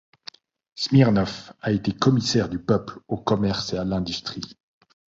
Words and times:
Smirnov 0.73 1.53
a 1.61 1.71
été 1.71 1.91
commissaire 1.91 2.49
du 2.49 2.57
peuple 2.57 2.97
au 3.07 3.17
commerce 3.17 3.73
et 3.73 3.77
à 3.77 3.83
l’industrie. 3.85 4.57